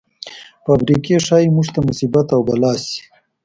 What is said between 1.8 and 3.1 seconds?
مصیبت او بلا شي.